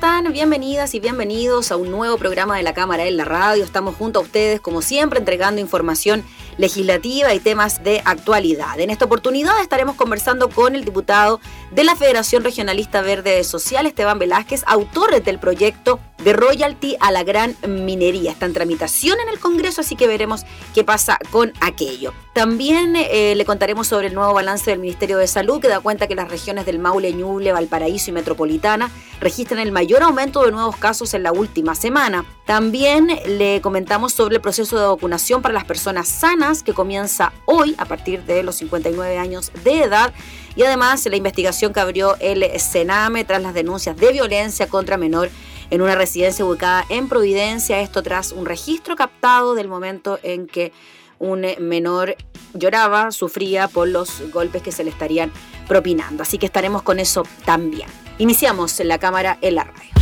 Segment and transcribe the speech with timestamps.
[0.00, 0.32] Están?
[0.32, 3.62] Bienvenidas y bienvenidos a un nuevo programa de la Cámara en la Radio.
[3.62, 6.24] Estamos junto a ustedes, como siempre, entregando información
[6.56, 8.80] legislativa y temas de actualidad.
[8.80, 11.38] En esta oportunidad estaremos conversando con el diputado
[11.70, 17.24] de la Federación Regionalista Verde Social, Esteban Velázquez, autor del proyecto de royalty a la
[17.24, 18.32] gran minería.
[18.32, 22.12] Está en tramitación en el Congreso, así que veremos qué pasa con aquello.
[22.32, 26.06] También eh, le contaremos sobre el nuevo balance del Ministerio de Salud, que da cuenta
[26.06, 30.76] que las regiones del Maule, Ñuble, Valparaíso y Metropolitana registran el mayor aumento de nuevos
[30.76, 32.24] casos en la última semana.
[32.44, 37.74] También le comentamos sobre el proceso de vacunación para las personas sanas, que comienza hoy
[37.78, 40.12] a partir de los 59 años de edad.
[40.56, 45.30] Y además la investigación que abrió el Sename tras las denuncias de violencia contra menor
[45.70, 50.72] en una residencia ubicada en Providencia, esto tras un registro captado del momento en que
[51.18, 52.16] un menor
[52.54, 55.30] lloraba, sufría por los golpes que se le estarían
[55.68, 56.22] propinando.
[56.22, 57.88] Así que estaremos con eso también.
[58.18, 59.99] Iniciamos la cámara en la radio.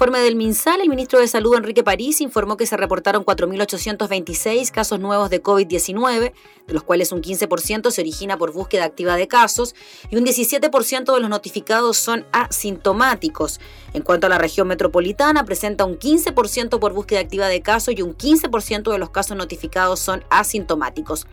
[0.00, 0.80] Informe del MinSal.
[0.80, 6.32] El ministro de Salud, Enrique París, informó que se reportaron 4.826 casos nuevos de COVID-19,
[6.66, 9.74] de los cuales un 15% se origina por búsqueda activa de casos
[10.08, 13.60] y un 17% de los notificados son asintomáticos.
[13.92, 18.00] En cuanto a la región metropolitana, presenta un 15% por búsqueda activa de casos y
[18.00, 21.26] un 15% de los casos notificados son asintomáticos.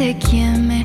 [0.02, 0.82] te quieme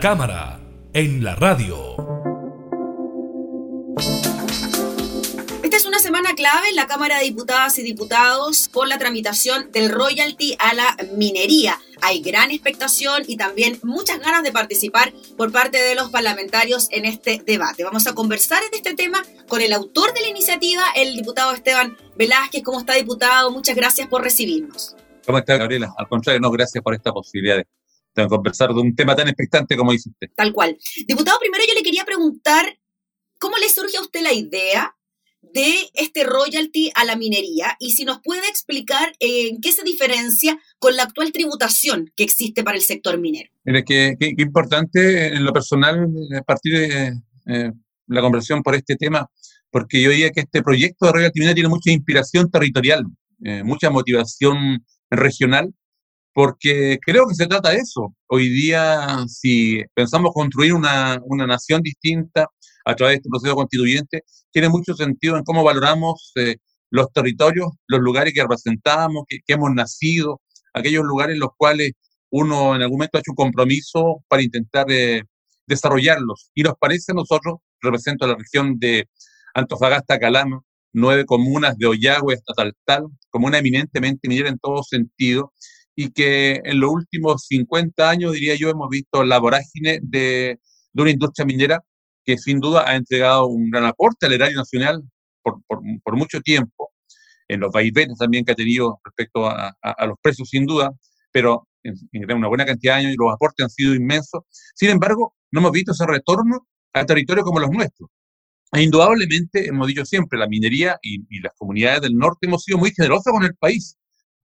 [0.00, 0.58] cámara,
[0.94, 1.94] en la radio.
[5.62, 9.70] Esta es una semana clave en la Cámara de Diputadas y Diputados por la tramitación
[9.72, 11.78] del royalty a la minería.
[12.00, 17.04] hay gran expectación y también muchas ganas de participar por parte de los parlamentarios en
[17.04, 17.84] este debate.
[17.84, 21.98] Vamos a conversar de este tema con el autor de la iniciativa, el diputado Esteban
[22.16, 22.62] Velázquez.
[22.62, 23.50] ¿Cómo está, diputado?
[23.50, 24.96] Muchas gracias por recibirnos.
[25.26, 25.92] ¿Cómo está, Gabriela?
[25.98, 27.79] Al contrario, no, gracias por esta posibilidad de, de
[28.28, 30.28] conversar de un tema tan expectante como dice usted.
[30.34, 30.76] Tal cual.
[31.06, 32.78] Diputado, primero yo le quería preguntar,
[33.38, 34.94] ¿cómo le surge a usted la idea
[35.42, 39.82] de este royalty a la minería y si nos puede explicar eh, en qué se
[39.82, 43.50] diferencia con la actual tributación que existe para el sector minero.
[43.64, 46.08] Mire, qué, importante en lo personal
[46.46, 47.12] partir de
[47.46, 47.72] eh,
[48.06, 49.30] la conversación por este tema,
[49.70, 53.04] porque yo diría que este proyecto de royalty minera tiene mucha inspiración territorial,
[53.44, 55.72] eh, mucha motivación regional,
[56.32, 58.14] porque creo que se trata de eso.
[58.28, 62.46] Hoy día, si pensamos construir una, una nación distinta,
[62.84, 66.56] a través de este proceso constituyente, tiene mucho sentido en cómo valoramos eh,
[66.90, 70.40] los territorios, los lugares que representamos, que, hemos nacido,
[70.74, 71.92] aquellos lugares en los cuales
[72.30, 75.22] uno en algún momento ha hecho un compromiso para intentar eh,
[75.66, 76.50] desarrollarlos.
[76.54, 79.08] Y nos parece a nosotros, represento a la región de
[79.54, 80.60] Antofagasta, Calama,
[80.92, 85.52] nueve comunas de Ollagüe hasta Taltal, comuna eminentemente minera en todo sentido,
[86.00, 90.58] y que en los últimos 50 años, diría yo, hemos visto la vorágine de,
[90.94, 91.80] una industria minera
[92.24, 95.02] que sin duda ha entregado un gran aporte al erario nacional
[95.42, 96.90] por, mucho tiempo,
[97.48, 99.76] en los vaivenes también que ha tenido respecto a,
[100.06, 100.90] los precios, sin duda,
[101.32, 104.44] pero en, en, una buena cantidad de años y los aportes han sido inmensos.
[104.74, 108.08] Sin embargo, no hemos visto ese retorno a territorios como los nuestros.
[108.72, 112.78] E indudablemente, hemos dicho siempre, la minería y, y, las comunidades del norte hemos sido
[112.78, 113.98] muy generosas con el país.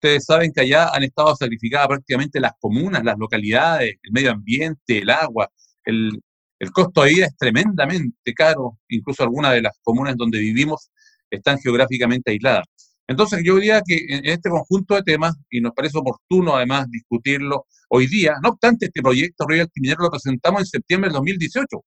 [0.04, 4.98] Ustedes saben que allá han estado sacrificadas prácticamente las comunas, las localidades, el medio ambiente,
[4.98, 5.50] el agua,
[5.82, 6.20] el,
[6.58, 10.90] el costo de vida es tremendamente caro, incluso algunas de las comunas donde vivimos
[11.30, 12.66] están geográficamente aisladas.
[13.08, 17.64] Entonces yo diría que en este conjunto de temas, y nos parece oportuno además discutirlo
[17.88, 21.82] hoy día, no obstante este proyecto Royalty Minero lo presentamos en septiembre del 2018,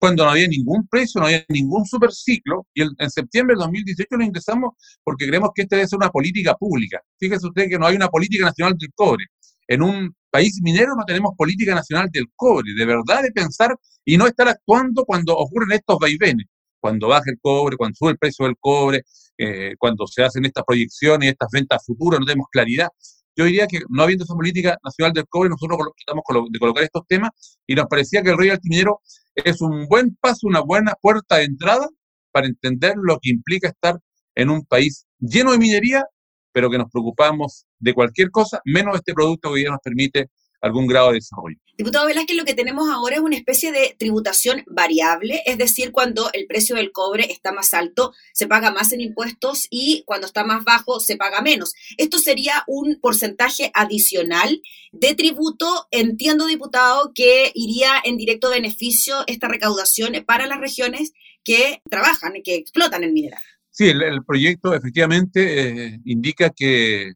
[0.00, 4.24] cuando no había ningún precio, no había ningún superciclo, y en septiembre del 2018 lo
[4.24, 4.70] ingresamos
[5.04, 7.02] porque creemos que esta debe ser una política pública.
[7.18, 9.26] Fíjese usted que no hay una política nacional del cobre.
[9.68, 14.16] En un país minero no tenemos política nacional del cobre, de verdad de pensar y
[14.16, 16.46] no estar actuando cuando ocurren estos vaivenes,
[16.80, 19.02] cuando baja el cobre, cuando sube el precio del cobre,
[19.36, 22.88] eh, cuando se hacen estas proyecciones, estas ventas futuras, no tenemos claridad.
[23.36, 27.06] Yo diría que no habiendo esa política nacional del cobre, nosotros tratamos de colocar estos
[27.06, 27.30] temas
[27.66, 29.00] y nos parecía que el royalty minero
[29.34, 31.88] es un buen paso, una buena puerta de entrada
[32.32, 33.98] para entender lo que implica estar
[34.34, 36.04] en un país lleno de minería
[36.52, 40.30] pero que nos preocupamos de cualquier cosa, menos este producto que hoy día nos permite
[40.60, 41.56] algún grado de desarrollo.
[41.76, 46.28] Diputado Velázquez, lo que tenemos ahora es una especie de tributación variable, es decir, cuando
[46.34, 50.44] el precio del cobre está más alto, se paga más en impuestos y cuando está
[50.44, 51.72] más bajo, se paga menos.
[51.96, 54.60] Esto sería un porcentaje adicional
[54.92, 61.12] de tributo, entiendo, diputado, que iría en directo beneficio esta recaudación para las regiones
[61.44, 63.42] que trabajan, y que explotan el mineral.
[63.70, 67.14] Sí, el, proyecto efectivamente eh, indica que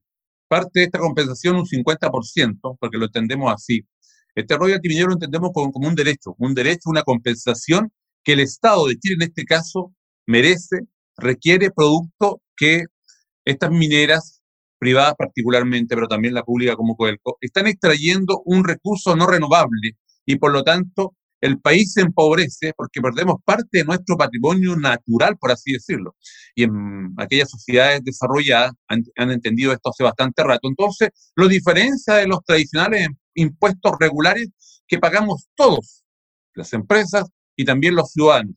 [0.48, 3.86] parte de esta compensación, un 50%, porque lo entendemos así.
[4.34, 8.40] Este royalty minero lo entendemos como, como, un derecho, un derecho, una compensación que el
[8.40, 9.94] Estado de Chile en este caso
[10.26, 10.80] merece,
[11.16, 12.84] requiere producto que
[13.44, 14.42] estas mineras
[14.78, 19.96] privadas particularmente, pero también la pública como Codelco, están extrayendo un recurso no renovable
[20.26, 25.36] y por lo tanto el país se empobrece porque perdemos parte de nuestro patrimonio natural,
[25.36, 26.16] por así decirlo.
[26.54, 30.68] Y en aquellas sociedades desarrolladas han, entendido esto hace bastante rato.
[30.68, 34.48] Entonces, lo diferencia de los tradicionales impuestos regulares
[34.88, 36.02] que pagamos todos,
[36.54, 38.56] las empresas y también los ciudadanos.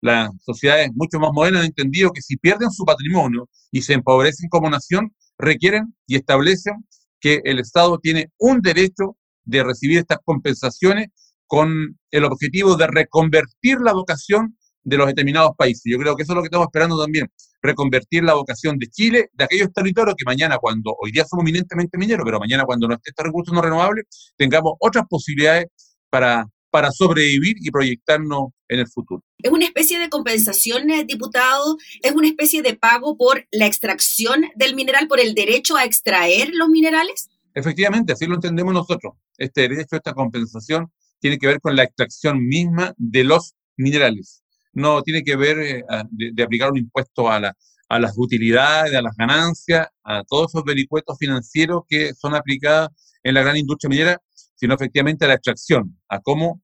[0.00, 4.48] Las sociedades mucho más modernas han entendido que si pierden su patrimonio y se empobrecen
[4.48, 6.86] como nación, requieren y establecen
[7.18, 11.08] que el Estado tiene un derecho de recibir estas compensaciones
[11.48, 15.82] con el objetivo de reconvertir la vocación de los determinados países.
[15.84, 19.30] Yo creo que eso es lo que estamos esperando también, reconvertir la vocación de Chile,
[19.32, 22.94] de aquellos territorios que mañana, cuando hoy día somos eminentemente mineros, pero mañana cuando no
[22.94, 24.02] esté este recurso no renovable,
[24.36, 25.66] tengamos otras posibilidades
[26.10, 29.22] para, para sobrevivir y proyectarnos en el futuro.
[29.42, 31.76] ¿Es una especie de compensación, eh, diputado?
[32.02, 36.50] ¿Es una especie de pago por la extracción del mineral, por el derecho a extraer
[36.52, 37.28] los minerales?
[37.54, 39.14] Efectivamente, así lo entendemos nosotros.
[39.36, 44.42] Este derecho, esta compensación, tiene que ver con la extracción misma de los minerales.
[44.72, 47.56] No tiene que ver eh, de, aplicar un impuesto a, la,
[47.88, 52.90] a las utilidades, a las ganancias, a todos esos vericuetos financieros que son aplicados
[53.22, 54.18] en la gran industria minera,
[54.54, 56.62] sino efectivamente a la extracción, a cómo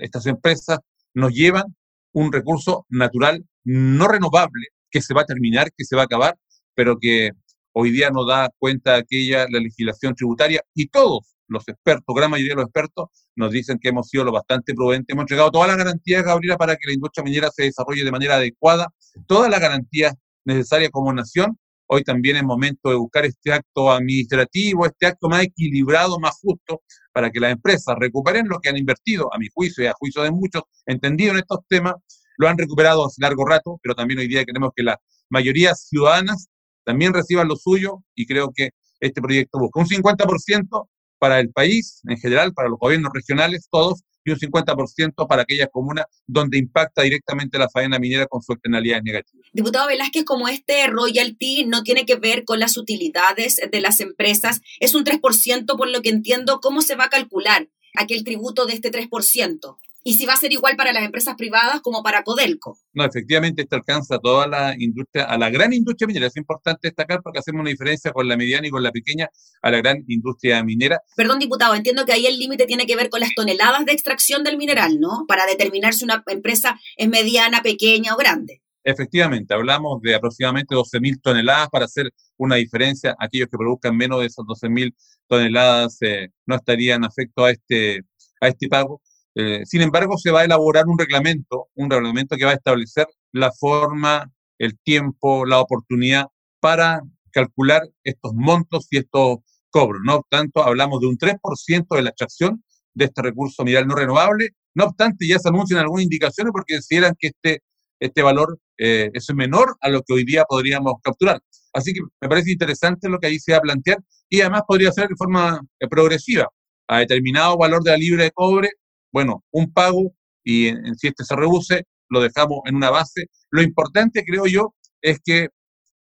[0.00, 0.78] estas empresas
[1.14, 1.76] nos llevan
[2.12, 6.36] un recurso natural no renovable que se va a terminar, que se va a acabar,
[6.74, 7.32] pero que
[7.72, 12.52] hoy día no da cuenta aquella la legislación tributaria y todos los expertos, gran mayoría
[12.52, 15.12] de los expertos, nos dicen que hemos sido lo bastante prudentes.
[15.12, 18.36] Hemos entregado todas las garantías, Gabriela, para que la industria minera se desarrolle de manera
[18.36, 18.88] adecuada,
[19.26, 20.14] todas las garantías
[20.44, 21.58] necesarias como nación.
[21.90, 26.82] Hoy también es momento de buscar este acto administrativo, este acto más equilibrado, más justo,
[27.12, 30.22] para que las empresas recuperen lo que han invertido, a mi juicio y a juicio
[30.22, 31.94] de muchos, entendido en estos temas,
[32.36, 34.98] lo han recuperado hace largo rato, pero también hoy día queremos que la
[35.30, 36.48] mayoría ciudadanas
[36.84, 42.00] también reciban lo suyo y creo que este proyecto busca un 50% para el país
[42.08, 47.02] en general, para los gobiernos regionales, todos, y un 50% para aquellas comunas donde impacta
[47.02, 49.46] directamente la faena minera con su externalidades negativas.
[49.52, 54.60] Diputado Velázquez, como este royalty no tiene que ver con las utilidades de las empresas,
[54.80, 58.74] es un 3% por lo que entiendo, ¿cómo se va a calcular aquel tributo de
[58.74, 59.78] este 3%?
[60.04, 62.78] Y si va a ser igual para las empresas privadas como para Codelco.
[62.92, 66.26] No, efectivamente, esto alcanza a toda la industria, a la gran industria minera.
[66.26, 69.28] Es importante destacar porque hacemos una diferencia con la mediana y con la pequeña,
[69.62, 71.00] a la gran industria minera.
[71.16, 74.44] Perdón, diputado, entiendo que ahí el límite tiene que ver con las toneladas de extracción
[74.44, 75.24] del mineral, ¿no?
[75.26, 78.62] Para determinar si una empresa es mediana, pequeña o grande.
[78.84, 83.14] Efectivamente, hablamos de aproximadamente 12.000 toneladas para hacer una diferencia.
[83.18, 84.94] Aquellos que produzcan menos de esas 12.000
[85.26, 88.00] toneladas eh, no estarían afectos a este,
[88.40, 89.02] a este pago.
[89.40, 93.06] Eh, sin embargo, se va a elaborar un reglamento, un reglamento que va a establecer
[93.30, 94.28] la forma,
[94.58, 96.26] el tiempo, la oportunidad
[96.58, 99.38] para calcular estos montos y estos
[99.70, 100.02] cobros.
[100.04, 102.64] No obstante, hablamos de un 3% de la extracción
[102.94, 104.50] de este recurso mineral no renovable.
[104.74, 107.62] No obstante, ya se anuncian algunas indicaciones porque consideran que este,
[108.00, 111.40] este valor eh, es menor a lo que hoy día podríamos capturar.
[111.72, 114.90] Así que me parece interesante lo que ahí se va a plantear y además podría
[114.90, 116.48] ser de forma eh, progresiva.
[116.88, 118.70] A determinado valor de la libra de cobre
[119.12, 120.12] bueno, un pago
[120.44, 123.26] y si este se reduce, lo dejamos en una base.
[123.50, 125.48] Lo importante, creo yo, es que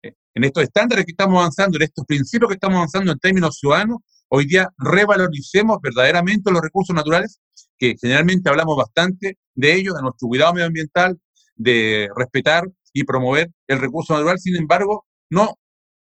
[0.03, 3.59] eh, en estos estándares que estamos avanzando, en estos principios que estamos avanzando en términos
[3.59, 3.99] ciudadanos,
[4.29, 7.41] hoy día revaloricemos verdaderamente los recursos naturales,
[7.79, 11.19] que generalmente hablamos bastante de ellos, de nuestro cuidado medioambiental,
[11.55, 14.39] de respetar y promover el recurso natural.
[14.39, 15.59] Sin embargo, no,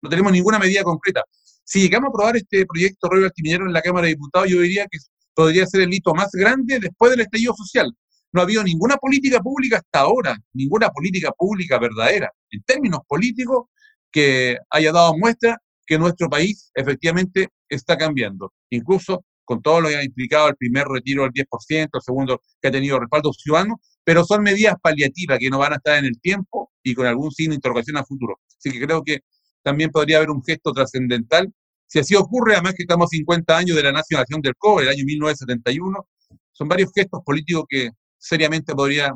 [0.03, 1.23] no tenemos ninguna medida concreta.
[1.65, 4.87] Si llegamos a aprobar este proyecto Royal Minero en la Cámara de Diputados, yo diría
[4.91, 4.99] que
[5.35, 7.93] podría ser el hito más grande después del estallido social.
[8.33, 13.67] No ha habido ninguna política pública hasta ahora, ninguna política pública verdadera, en términos políticos,
[14.13, 18.53] que haya dado muestra que nuestro país efectivamente está cambiando.
[18.71, 22.69] Incluso con todo lo que ha implicado el primer retiro del 10%, el segundo que
[22.69, 26.21] ha tenido respaldo ciudadano, pero son medidas paliativas que no van a estar en el
[26.21, 28.39] tiempo y con algún signo de interrogación a futuro.
[28.57, 29.21] Así que creo que
[29.63, 31.53] también podría haber un gesto trascendental
[31.91, 35.05] si así ocurre, además que estamos 50 años de la nacionalización del cobre, el año
[35.05, 36.07] 1971,
[36.53, 39.13] son varios gestos políticos que seriamente podría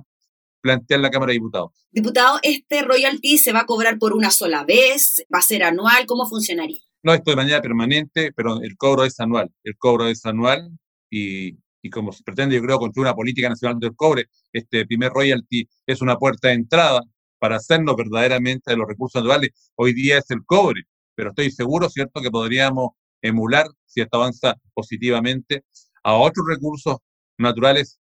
[0.60, 1.70] plantear la Cámara de Diputados.
[1.92, 5.24] Diputado, ¿este royalty se va a cobrar por una sola vez?
[5.32, 6.04] ¿Va a ser anual?
[6.06, 6.80] ¿Cómo funcionaría?
[7.04, 9.52] No, esto de manera permanente, pero el cobro es anual.
[9.62, 10.68] El cobro es anual
[11.08, 15.12] y, y como se pretende, yo creo, construir una política nacional del cobre, este primer
[15.12, 17.02] royalty es una puerta de entrada
[17.38, 19.50] para hacernos verdaderamente de los recursos naturales.
[19.76, 20.82] Hoy día es el cobre,
[21.14, 22.90] pero estoy seguro, ¿cierto?, que podríamos
[23.22, 25.64] emular, si esto avanza positivamente,
[26.02, 26.98] a otros recursos
[27.38, 27.98] naturales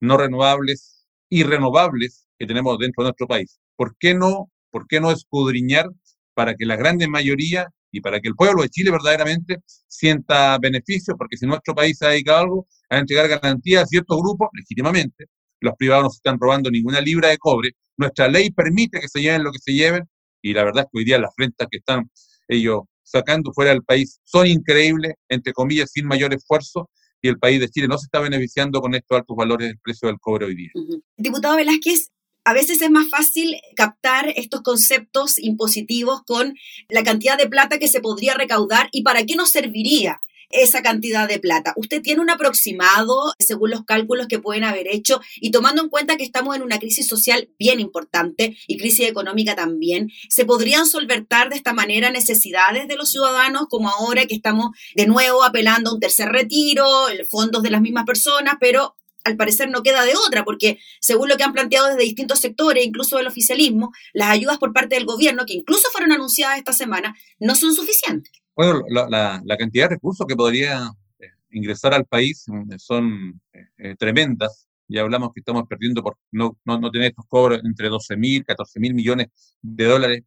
[0.00, 3.58] no renovables y renovables que tenemos dentro de nuestro país.
[3.76, 5.86] ¿Por qué no, por qué no escudriñar
[6.34, 11.16] para que la gran mayoría y para que el pueblo de Chile verdaderamente sienta beneficio?
[11.16, 15.26] Porque si nuestro país ha dedicado algo a entregar garantías a ciertos grupos, legítimamente,
[15.60, 19.22] los privados no se están robando ninguna libra de cobre, nuestra ley permite que se
[19.22, 20.04] lleven lo que se lleven,
[20.42, 22.10] y la verdad es que hoy día las rentas que están
[22.48, 26.90] ellos sacando fuera del país son increíbles, entre comillas, sin mayor esfuerzo,
[27.22, 30.08] y el país de Chile no se está beneficiando con estos altos valores del precio
[30.08, 30.70] del cobre hoy día.
[31.16, 32.10] Diputado Velázquez,
[32.44, 36.54] a veces es más fácil captar estos conceptos impositivos con
[36.88, 40.20] la cantidad de plata que se podría recaudar y para qué nos serviría
[40.56, 41.72] esa cantidad de plata.
[41.76, 46.16] ¿Usted tiene un aproximado según los cálculos que pueden haber hecho y tomando en cuenta
[46.16, 51.50] que estamos en una crisis social bien importante y crisis económica también, ¿se podrían solventar
[51.50, 55.94] de esta manera necesidades de los ciudadanos como ahora que estamos de nuevo apelando a
[55.94, 56.86] un tercer retiro,
[57.30, 61.36] fondos de las mismas personas, pero al parecer no queda de otra, porque según lo
[61.36, 65.44] que han planteado desde distintos sectores, incluso del oficialismo, las ayudas por parte del gobierno,
[65.46, 68.32] que incluso fueron anunciadas esta semana, no son suficientes.
[68.56, 73.96] Bueno, la, cantidad de recursos que podría eh, ingresar al país mm, son eh, eh,
[73.98, 74.66] tremendas.
[74.88, 78.80] Ya hablamos que estamos perdiendo por no, no, tener estos cobros entre 12 mil, 14
[78.80, 79.28] mil millones
[79.60, 80.22] de dólares.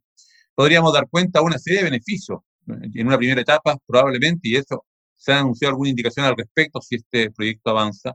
[0.54, 4.84] Podríamos dar cuenta de una serie de beneficios en una primera etapa, probablemente, y eso
[5.16, 8.14] se ha anunciado alguna indicación al respecto si este proyecto avanza,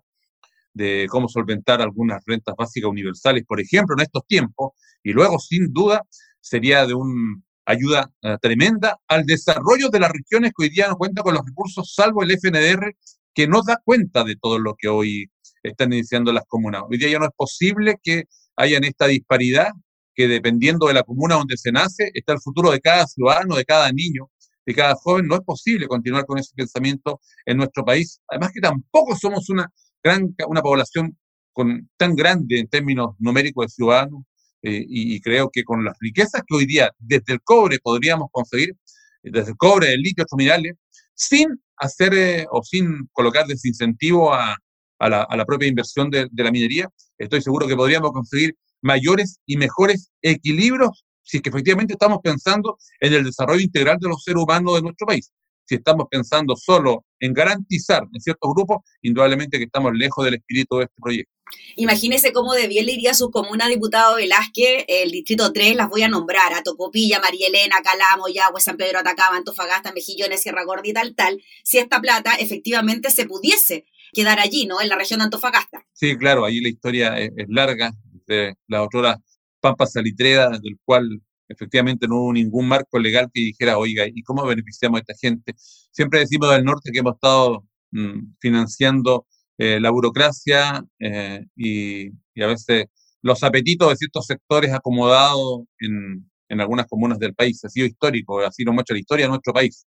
[0.73, 4.73] de cómo solventar algunas rentas básicas universales, por ejemplo, en estos tiempos,
[5.03, 6.03] y luego, sin duda,
[6.39, 10.97] sería de un ayuda eh, tremenda al desarrollo de las regiones que hoy día no
[10.97, 12.95] cuentan con los recursos, salvo el FNDR,
[13.33, 15.29] que no da cuenta de todo lo que hoy
[15.63, 16.83] están iniciando las comunas.
[16.89, 18.25] Hoy día ya no es posible que
[18.55, 19.71] hayan esta disparidad,
[20.13, 23.65] que dependiendo de la comuna donde se nace, está el futuro de cada ciudadano, de
[23.65, 24.29] cada niño,
[24.65, 25.27] de cada joven.
[25.27, 28.21] No es posible continuar con ese pensamiento en nuestro país.
[28.29, 29.69] Además que tampoco somos una
[30.01, 31.17] gran, una población
[31.51, 34.23] con, tan grande en términos numéricos de ciudadanos,
[34.63, 38.75] eh, y, creo que con las riquezas que hoy día desde el cobre podríamos conseguir,
[39.21, 40.73] desde el cobre, el litio, estos minerales,
[41.13, 44.55] sin hacer eh, o sin colocar desincentivo a,
[44.99, 51.03] la, propia inversión de, la minería, estoy seguro que podríamos conseguir mayores y mejores equilibrios
[51.21, 55.07] si que efectivamente estamos pensando en el desarrollo integral de los seres humanos de nuestro
[55.07, 55.31] país
[55.65, 60.77] si estamos pensando solo en garantizar en ciertos grupos, indudablemente que estamos lejos del espíritu
[60.77, 61.31] de este proyecto.
[61.75, 65.89] Imagínese cómo de bien le iría a su comuna diputado Velázquez, el distrito 3, las
[65.89, 70.63] voy a nombrar, a Tocopilla, María Elena, Calamo, Yagüe, San Pedro, Atacama, Antofagasta, Mejillones, Sierra
[70.63, 74.81] Gorda y tal, tal, si esta plata efectivamente se pudiese quedar allí, ¿no?
[74.81, 75.85] En la región de Antofagasta.
[75.93, 77.91] Sí, claro, ahí la historia es, larga,
[78.25, 79.19] de la otra
[79.59, 84.45] Pampa Salitrera, del cual efectivamente no hubo ningún marco legal que dijera, oiga, ¿y cómo
[84.45, 85.53] beneficiamos a esta gente?
[85.57, 89.27] Siempre decimos del norte que hemos estado mm, financiando
[89.57, 92.09] eh, la burocracia eh, y,
[92.41, 92.87] a veces
[93.21, 97.63] los apetitos de ciertos sectores acomodados en, en, algunas comunas del país.
[97.63, 99.87] Ha sido histórico, así lo muestra la historia de nuestro país,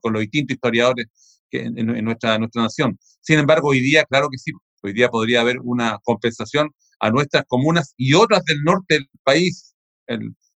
[0.00, 1.06] con los distintos historiadores
[1.50, 2.98] que, en, nuestra, nuestra nación.
[3.20, 6.70] Sin embargo, hoy día, claro que sí, hoy día podría haber una compensación
[7.00, 9.74] a nuestras comunas y otras del norte del país,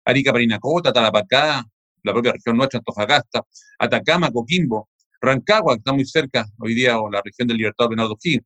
[0.06, 1.64] Arica, Parinacota, Tarapacá,
[2.02, 3.42] la propia región nuestra, Antofagasta,
[3.78, 4.88] Atacama, Coquimbo,
[5.20, 8.44] Rancagua, que está muy cerca hoy día, o la región del Libertad Bernardo Gil.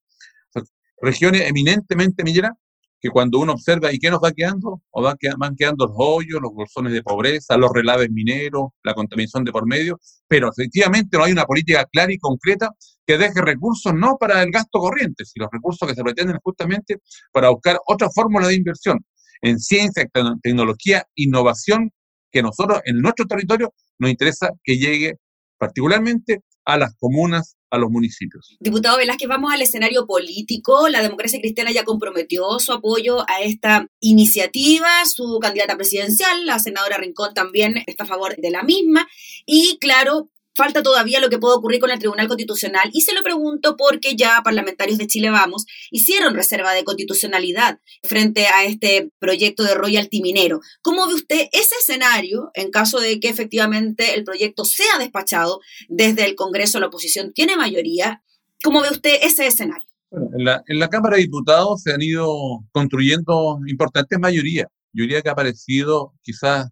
[1.03, 2.53] regiones eminentemente mineras
[3.01, 4.83] que cuando uno observa, ¿y qué nos va quedando?
[4.91, 5.17] O van,
[5.57, 9.99] quedando los hoyos, los bolsones de pobreza, los relaves mineros, la contaminación de por medio,
[10.29, 12.71] pero efectivamente no hay una política clara y concreta
[13.07, 16.99] que deje recursos no para el gasto corriente, sino los recursos que se pretenden justamente
[17.33, 19.03] para buscar otra fórmula de inversión
[19.43, 20.07] en ciencia,
[20.43, 21.93] tecnología, innovación,
[22.31, 25.15] que nosotros en nuestro territorio nos interesa que llegue
[25.59, 28.57] particularmente a las comunas, a los municipios.
[28.61, 30.89] Diputado Velázquez, vamos al escenario político.
[30.89, 34.89] La democracia cristiana ya comprometió su apoyo a esta iniciativa.
[35.07, 39.09] Su candidata presidencial, la senadora Rincón, también está a favor de la misma.
[39.47, 43.23] Y claro, falta todavía lo que puede ocurrir con el Tribunal Constitucional y se lo
[43.23, 49.63] pregunto porque ya parlamentarios de Chile Vamos hicieron reserva de constitucionalidad frente a este proyecto
[49.63, 50.61] de royalty minero.
[50.83, 56.27] ¿Cómo ve usted ese escenario en caso de que efectivamente el proyecto sea despachado desde
[56.27, 56.79] el Congreso?
[56.79, 58.23] La oposición tiene mayoría.
[58.63, 59.89] ¿Cómo ve usted ese escenario?
[60.11, 62.29] Bueno, en, la, en la Cámara de Diputados se han ido
[62.73, 64.67] construyendo importantes mayorías.
[64.93, 66.69] Yo diría que ha aparecido quizás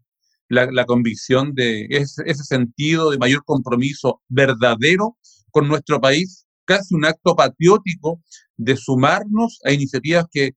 [0.48, 5.16] la, convicción de ese, ese, sentido de mayor compromiso verdadero
[5.50, 8.22] con nuestro país, casi un acto patriótico
[8.56, 10.52] de sumarnos a iniciativas que,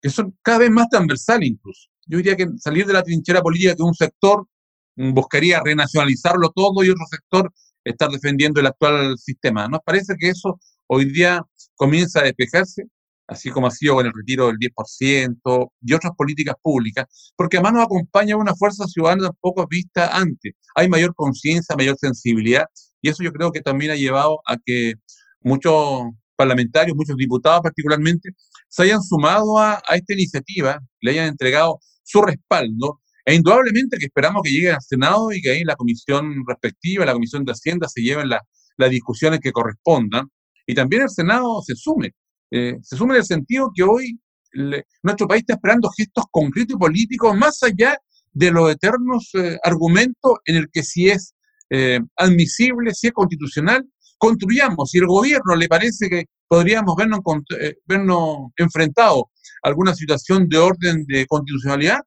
[0.00, 1.88] que son cada vez más transversales incluso.
[2.06, 4.46] Yo diría que salir de la trinchera política que un sector
[4.96, 7.52] buscaría renacionalizarlo todo y otro sector
[7.84, 9.68] estar defendiendo el actual sistema.
[9.68, 11.42] ¿Nos parece que eso hoy día
[11.76, 12.84] comienza a despejarse?
[13.30, 17.74] Así como ha sido con el retiro del 10% y otras políticas públicas, porque además
[17.74, 20.52] nos acompaña una fuerza ciudadana tampoco vista antes.
[20.74, 22.64] Hay mayor conciencia, mayor sensibilidad,
[23.00, 24.94] y eso yo creo que también ha llevado a que
[25.42, 26.02] muchos
[26.36, 28.30] parlamentarios, muchos diputados particularmente,
[28.68, 34.42] se hayan sumado a, esta iniciativa, le hayan entregado su respaldo, e indudablemente que esperamos
[34.42, 37.86] que llegue al Senado y que ahí en la comisión respectiva, la comisión de Hacienda,
[37.88, 40.28] se lleven las discusiones que correspondan,
[40.66, 42.12] y también el Senado se sume.
[42.50, 44.18] Eh, se suma en el sentido que hoy
[45.02, 47.96] nuestro país está esperando gestos concretos y políticos más allá
[48.32, 51.34] de los eternos eh, argumentos en el que si es
[51.70, 54.90] eh, admisible, si es constitucional, construyamos.
[54.90, 57.20] Si el gobierno le parece que podríamos vernos,
[57.86, 59.22] vernos enfrentados
[59.62, 62.00] a alguna situación de orden de constitucionalidad,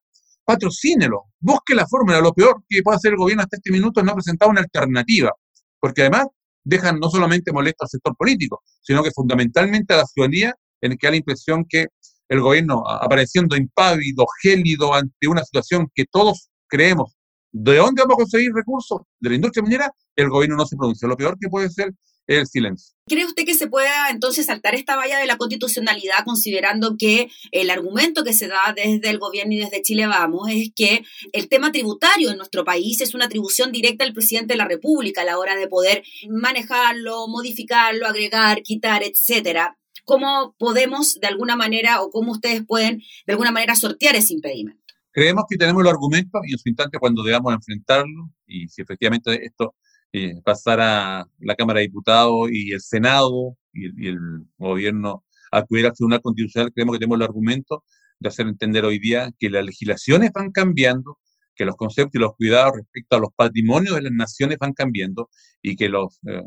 [0.44, 2.20] patrocínelo, busque la fórmula.
[2.20, 5.32] Lo peor que puede hacer el gobierno hasta este minuto es no presentar una alternativa,
[5.80, 6.26] porque además
[6.64, 10.98] dejan no solamente molesto al sector político, sino que fundamentalmente a la ciudadanía, en el
[10.98, 11.86] que da la impresión que
[12.28, 17.14] el gobierno, apareciendo impávido, gélido ante una situación que todos creemos,
[17.52, 19.02] ¿de dónde vamos a conseguir recursos?
[19.20, 21.06] De la industria minera, el gobierno no se pronuncia.
[21.06, 21.92] Lo peor que puede ser
[22.26, 22.94] el silencio.
[23.06, 27.68] ¿Cree usted que se pueda entonces saltar esta valla de la constitucionalidad considerando que el
[27.70, 31.70] argumento que se da desde el gobierno y desde Chile Vamos es que el tema
[31.70, 35.38] tributario en nuestro país es una atribución directa al presidente de la República a la
[35.38, 39.76] hora de poder manejarlo, modificarlo, agregar, quitar, etcétera?
[40.06, 44.84] ¿Cómo podemos de alguna manera o cómo ustedes pueden de alguna manera sortear ese impedimento?
[45.14, 49.46] creemos que tenemos los argumentos y en su instante cuando debamos enfrentarlo y si efectivamente
[49.46, 49.76] esto
[50.16, 54.18] eh, pasara la Cámara de Diputados y el Senado y, el
[54.56, 57.82] gobierno acudiera al Tribunal Constitucional, creemos que tenemos el argumento
[58.20, 61.18] de hacer entender hoy día que las legislaciones van cambiando,
[61.56, 65.30] que los conceptos y los cuidados respecto a los patrimonios de las naciones van cambiando
[65.60, 66.42] y que los, eh,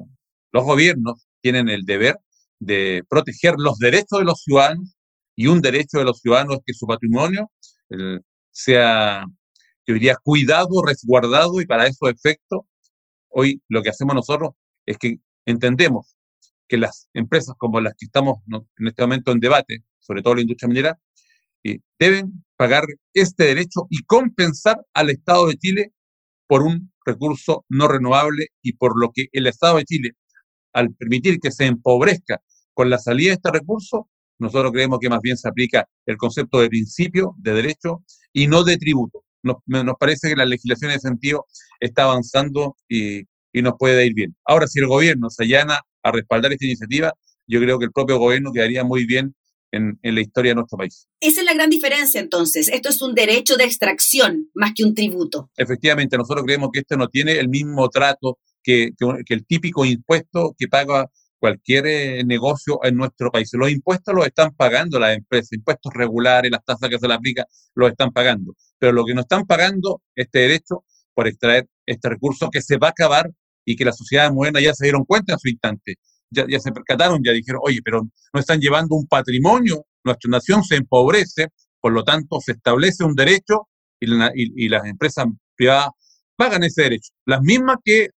[0.53, 2.15] los gobiernos tienen el deber
[2.59, 4.95] de proteger los derechos de los ciudadanos
[5.35, 7.51] y un derecho de los ciudadanos es que su patrimonio
[8.49, 9.25] sea,
[9.85, 12.61] yo diría, cuidado, resguardado y para esos efectos,
[13.37, 14.51] hoy lo que hacemos nosotros
[14.85, 16.17] es que entendemos
[16.67, 20.41] que las empresas como las que estamos en este momento en debate, sobre todo la
[20.41, 20.99] industria minera,
[21.63, 25.93] eh, deben pagar este derecho y compensar al Estado de Chile
[26.47, 30.11] por un recurso no renovable y por lo que el Estado de Chile,
[30.73, 32.41] al permitir que se empobrezca
[32.73, 36.59] con la salida de este recurso, nosotros creemos que más bien se aplica el concepto
[36.59, 39.23] de principio, de derecho y no de tributo.
[39.43, 39.57] Nos,
[39.99, 41.45] parece que la legislación en ese sentido
[41.79, 43.23] está avanzando y,
[43.53, 44.35] nos puede ir bien.
[44.45, 47.11] Ahora, si el gobierno se allana a respaldar esta iniciativa,
[47.47, 49.33] yo creo que el propio gobierno quedaría muy bien
[49.71, 51.07] en, en, la historia de nuestro país.
[51.19, 52.67] Esa es la gran diferencia entonces.
[52.67, 55.49] Esto es un derecho de extracción más que un tributo.
[55.57, 58.91] Efectivamente, nosotros creemos que esto no tiene el mismo trato que,
[59.25, 63.49] que el típico impuesto que paga cualquier eh, negocio en nuestro país.
[63.53, 67.45] Los impuestos los están pagando las empresas, impuestos regulares, las tasas que se le aplica,
[67.75, 68.53] los están pagando.
[68.79, 72.87] Pero lo que no están pagando, este derecho por extraer este recurso que se va
[72.87, 73.31] a acabar
[73.65, 75.95] y que la sociedad moderna ya se dieron cuenta en su instante.
[76.29, 78.01] Ya, ya se percataron, ya dijeron, oye, pero
[78.33, 81.47] no están llevando un patrimonio, nuestra nación se empobrece,
[81.79, 83.67] por lo tanto se establece un derecho
[83.99, 85.89] y, y las empresas privadas
[86.35, 87.11] pagan ese derecho.
[87.25, 88.09] Las mismas que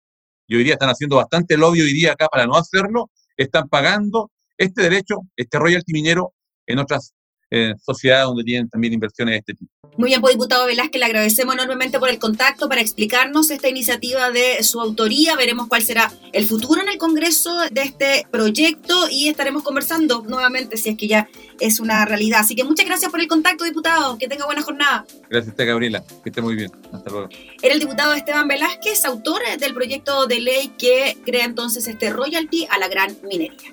[0.49, 4.83] yo diría están haciendo bastante lobby hoy día acá para no hacerlo, están pagando este
[4.83, 6.33] derecho, este royalty minero
[6.67, 7.15] en otras
[7.51, 9.73] eh, sociedades donde tienen también inversiones de este tipo.
[9.97, 14.31] Muy bien, pues diputado Velázquez, le agradecemos enormemente por el contacto para explicarnos esta iniciativa
[14.31, 15.35] de su autoría.
[15.35, 20.77] Veremos cuál será el futuro en el Congreso de este proyecto y estaremos conversando nuevamente
[20.77, 22.41] si es que ya es una realidad.
[22.41, 24.19] Así que muchas gracias por el contacto, diputado.
[24.19, 25.05] Que tenga buena jornada.
[25.29, 26.05] Gracias a Gabriela.
[26.23, 26.71] Que esté muy bien.
[26.93, 27.29] Hasta luego.
[27.61, 32.67] Era el diputado Esteban Velázquez, autor del proyecto de ley que crea entonces este royalty
[32.71, 33.73] a la gran minería.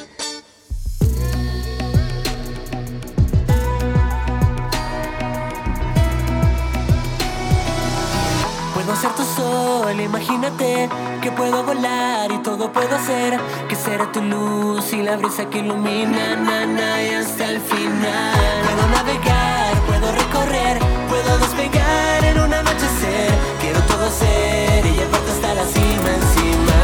[9.41, 10.89] Sol, imagínate
[11.21, 13.39] que puedo volar y todo puedo hacer.
[13.69, 18.39] Que será tu luz y la brisa que ilumina, na, y hasta el final.
[18.65, 20.75] Puedo navegar, puedo recorrer,
[21.11, 23.31] puedo despegar en un anochecer.
[23.61, 26.77] Quiero todo ser y llevarte hasta la cima encima,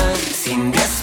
[0.43, 0.96] sin despertar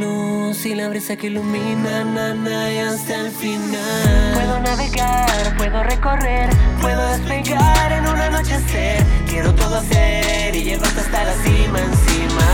[0.00, 4.34] luz y la brisa que ilumina na, na, y hasta el final.
[4.34, 6.48] Puedo navegar puedo recorrer
[6.80, 9.04] puedo despegar en un anochecer.
[9.28, 12.48] Quiero todo hacer y llevarte hasta la cima encima.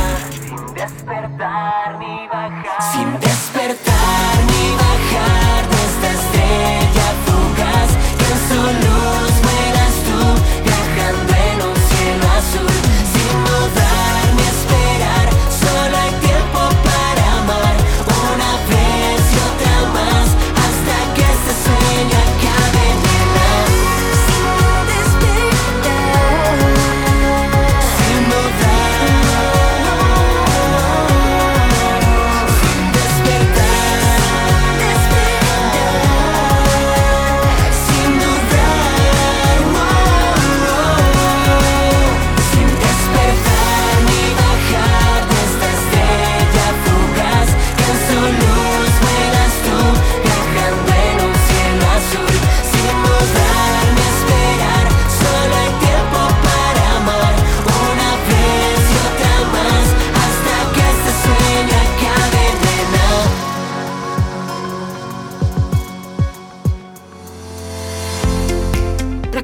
[0.45, 2.93] Sin despertar ni bajar.
[2.93, 7.08] Sin despertar ni bajar de esta estrella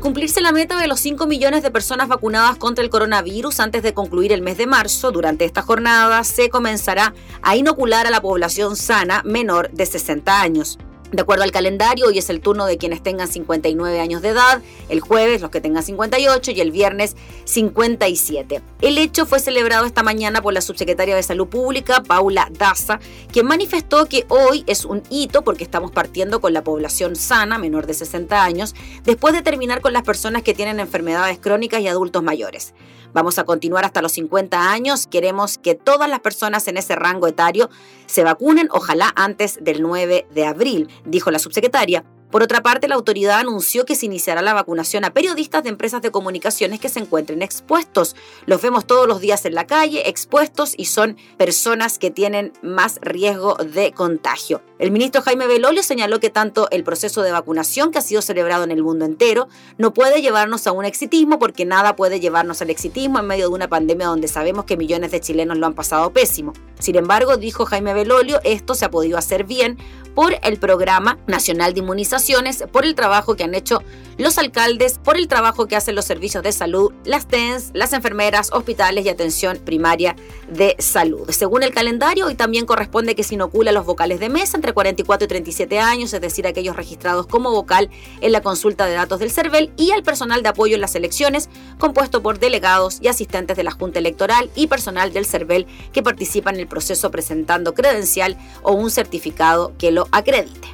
[0.00, 3.94] cumplirse la meta de los 5 millones de personas vacunadas contra el coronavirus antes de
[3.94, 8.76] concluir el mes de marzo, durante esta jornada se comenzará a inocular a la población
[8.76, 10.78] sana menor de 60 años.
[11.14, 14.60] De acuerdo al calendario, hoy es el turno de quienes tengan 59 años de edad,
[14.88, 18.60] el jueves los que tengan 58 y el viernes 57.
[18.80, 22.98] El hecho fue celebrado esta mañana por la subsecretaria de Salud Pública, Paula Daza,
[23.30, 27.86] quien manifestó que hoy es un hito porque estamos partiendo con la población sana, menor
[27.86, 28.74] de 60 años,
[29.04, 32.74] después de terminar con las personas que tienen enfermedades crónicas y adultos mayores.
[33.14, 35.06] Vamos a continuar hasta los 50 años.
[35.06, 37.70] Queremos que todas las personas en ese rango etario
[38.06, 42.04] se vacunen, ojalá antes del 9 de abril, dijo la subsecretaria.
[42.34, 46.02] Por otra parte, la autoridad anunció que se iniciará la vacunación a periodistas de empresas
[46.02, 48.16] de comunicaciones que se encuentren expuestos.
[48.44, 52.98] Los vemos todos los días en la calle, expuestos y son personas que tienen más
[53.02, 54.62] riesgo de contagio.
[54.80, 58.64] El ministro Jaime Belolio señaló que tanto el proceso de vacunación que ha sido celebrado
[58.64, 59.46] en el mundo entero
[59.78, 63.54] no puede llevarnos a un exitismo porque nada puede llevarnos al exitismo en medio de
[63.54, 66.52] una pandemia donde sabemos que millones de chilenos lo han pasado pésimo.
[66.80, 69.78] Sin embargo, dijo Jaime Belolio, esto se ha podido hacer bien
[70.14, 73.82] por el Programa Nacional de Inmunizaciones, por el trabajo que han hecho
[74.18, 78.50] los alcaldes, por el trabajo que hacen los servicios de salud, las TENS, las enfermeras,
[78.52, 80.14] hospitales y atención primaria
[80.48, 81.28] de salud.
[81.30, 85.24] Según el calendario, hoy también corresponde que se inocula los vocales de mesa entre 44
[85.24, 89.30] y 37 años, es decir, aquellos registrados como vocal en la consulta de datos del
[89.30, 91.48] CERVEL y al personal de apoyo en las elecciones,
[91.78, 96.50] compuesto por delegados y asistentes de la Junta Electoral y personal del CERVEL que participa
[96.50, 100.68] en el proceso presentando credencial o un certificado que acredite.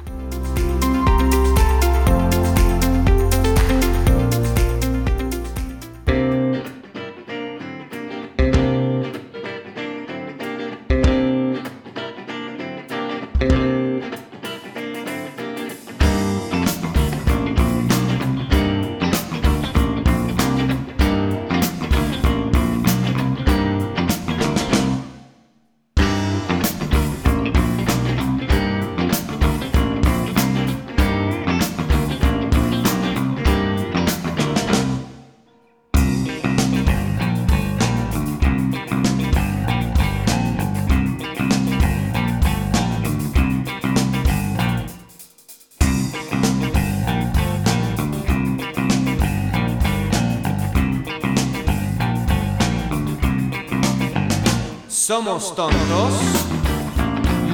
[55.11, 56.13] Somos tontos,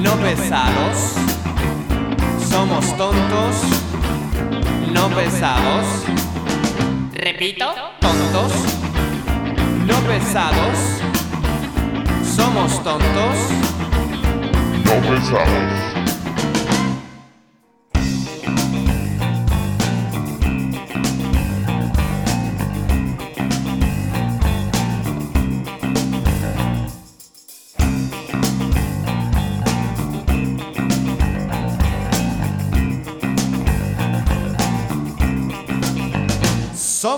[0.00, 1.14] no pesados.
[2.48, 3.56] Somos tontos,
[4.92, 6.04] no pesados.
[7.14, 7.66] Repito,
[8.00, 8.52] Tontos,
[9.88, 10.78] no pesados.
[12.36, 13.36] Somos tontos,
[14.84, 15.97] no pesados.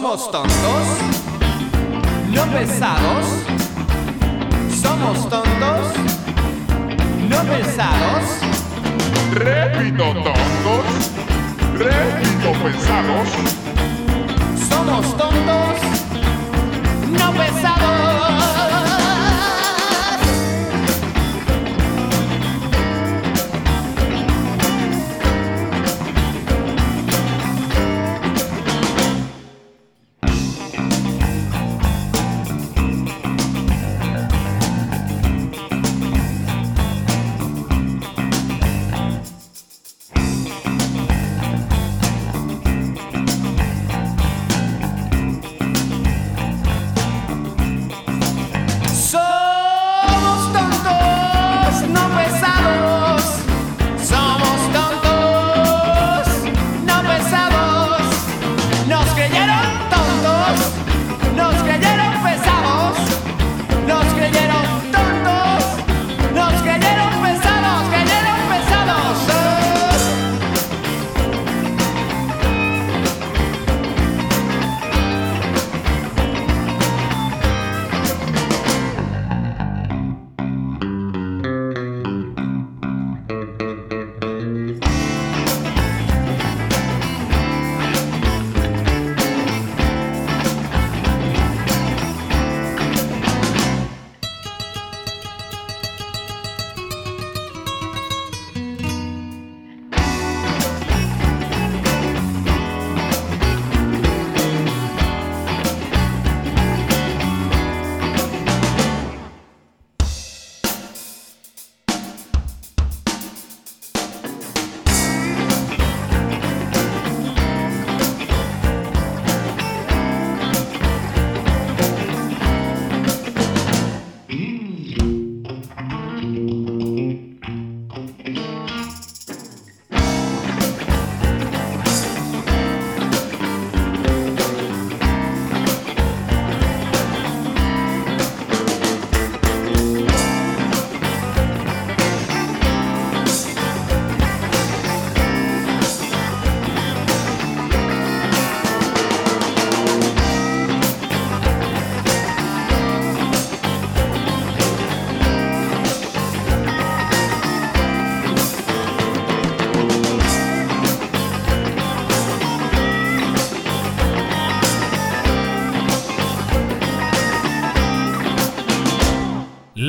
[0.00, 0.86] Somos tontos,
[2.30, 3.26] no pesados.
[4.80, 5.92] Somos tontos,
[7.28, 8.24] no pesados.
[9.34, 10.86] Repito, tontos.
[11.74, 13.28] Repito, pesados.
[14.70, 15.76] Somos tontos,
[17.10, 17.59] no pesados.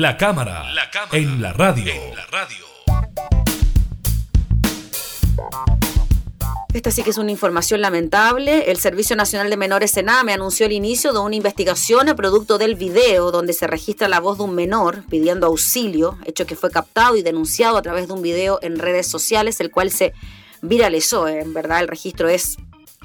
[0.02, 0.64] La cámara,
[1.12, 1.92] en la radio.
[6.74, 8.68] Esta sí que es una información lamentable.
[8.68, 12.74] El Servicio Nacional de Menores Sename anunció el inicio de una investigación a producto del
[12.74, 17.14] video donde se registra la voz de un menor pidiendo auxilio, hecho que fue captado
[17.14, 20.14] y denunciado a través de un video en redes sociales, el cual se
[20.62, 21.28] viralizó.
[21.28, 22.56] En verdad, el registro es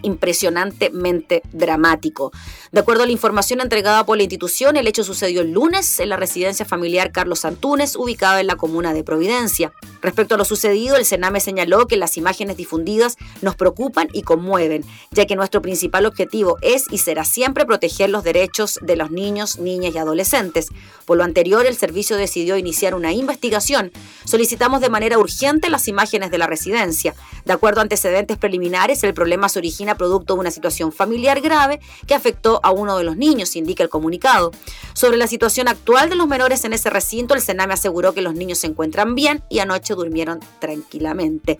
[0.02, 2.32] impresionantemente dramático.
[2.72, 6.10] De acuerdo a la información entregada por la institución, el hecho sucedió el lunes en
[6.10, 9.72] la residencia familiar Carlos Antúnez, ubicada en la comuna de Providencia.
[10.02, 14.84] Respecto a lo sucedido, el Sename señaló que las imágenes difundidas nos preocupan y conmueven,
[15.12, 19.60] ya que nuestro principal objetivo es y será siempre proteger los derechos de los niños,
[19.60, 20.68] niñas y adolescentes.
[21.06, 23.92] Por lo anterior, el servicio decidió iniciar una investigación.
[24.26, 27.16] Solicitamos de manera urgente las imágenes de la residencia.
[27.46, 31.80] De acuerdo a antecedentes preliminares, el problema se origina producto de una situación familiar grave
[32.06, 34.52] que afectó a uno de los niños, indica el comunicado.
[34.94, 38.34] Sobre la situación actual de los menores en ese recinto, el Sename aseguró que los
[38.34, 41.58] niños se encuentran bien y anoche durmieron tranquilamente.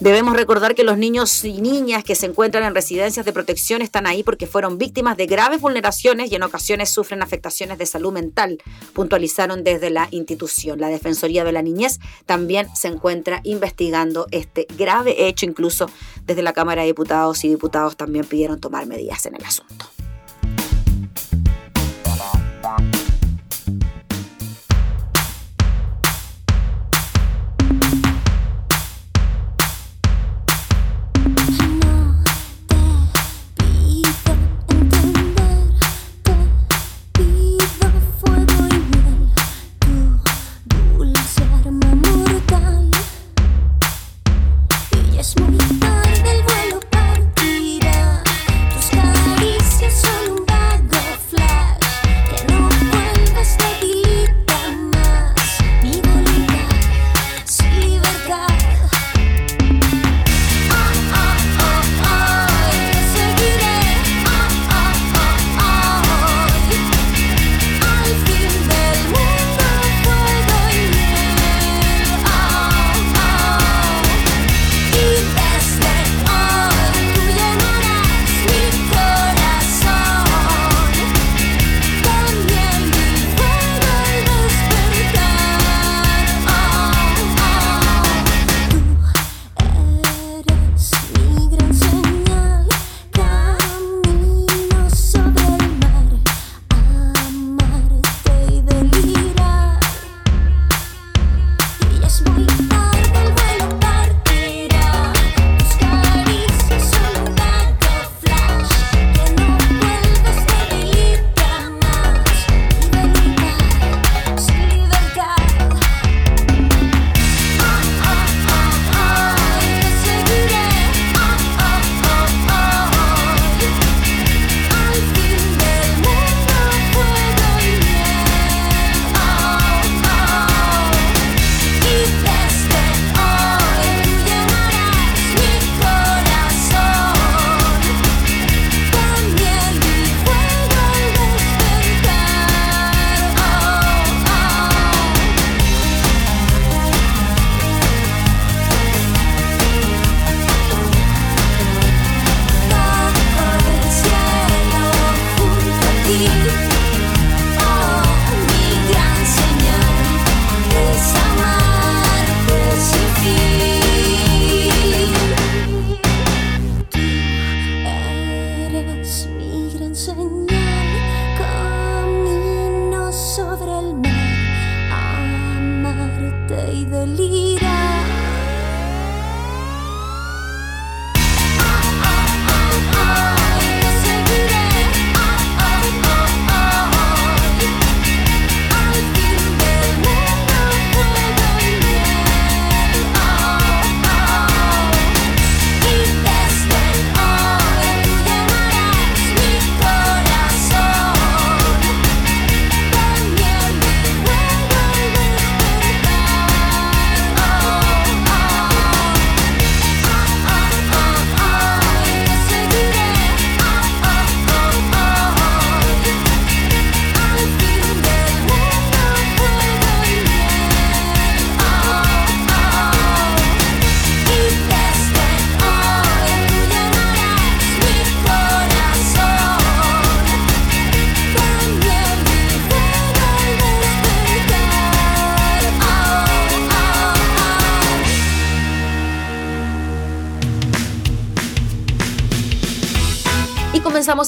[0.00, 4.06] Debemos recordar que los niños y niñas que se encuentran en residencias de protección están
[4.06, 8.62] ahí porque fueron víctimas de graves vulneraciones y en ocasiones sufren afectaciones de salud mental,
[8.92, 10.78] puntualizaron desde la institución.
[10.78, 15.90] La Defensoría de la Niñez también se encuentra investigando este grave hecho, incluso
[16.24, 19.97] desde la Cámara de Diputados y Diputados también pidieron tomar medidas en el asunto.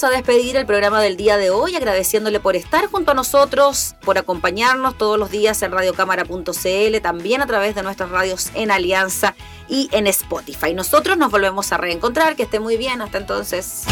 [0.04, 4.18] A despedir el programa del día de hoy, agradeciéndole por estar junto a nosotros, por
[4.18, 9.34] acompañarnos todos los días en radiocámara.cl, también a través de nuestras radios en Alianza
[9.68, 10.74] y en Spotify.
[10.74, 13.84] Nosotros nos volvemos a reencontrar, que esté muy bien, hasta entonces.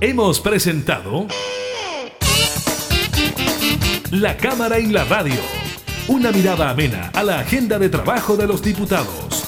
[0.00, 1.26] Hemos presentado
[4.10, 5.40] La Cámara y la Radio.
[6.06, 9.47] Una mirada amena a la agenda de trabajo de los diputados.